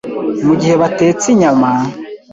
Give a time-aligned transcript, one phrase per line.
[0.45, 1.69] mu gihe batetse inyama